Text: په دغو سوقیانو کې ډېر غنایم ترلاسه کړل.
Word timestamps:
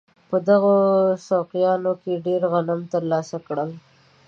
په 0.29 0.37
دغو 0.47 0.77
سوقیانو 1.27 1.93
کې 2.01 2.23
ډېر 2.25 2.41
غنایم 2.51 2.81
ترلاسه 2.93 3.37
کړل. 3.47 3.69